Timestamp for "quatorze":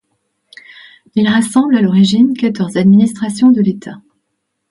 2.33-2.75